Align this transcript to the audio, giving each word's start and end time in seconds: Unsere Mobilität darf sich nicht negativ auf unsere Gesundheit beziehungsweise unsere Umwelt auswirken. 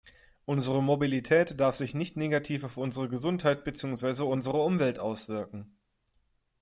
Unsere 0.45 0.81
Mobilität 0.81 1.59
darf 1.59 1.75
sich 1.75 1.93
nicht 1.93 2.17
negativ 2.17 2.63
auf 2.63 2.77
unsere 2.77 3.07
Gesundheit 3.07 3.63
beziehungsweise 3.63 4.25
unsere 4.25 4.57
Umwelt 4.57 4.97
auswirken. 4.97 5.77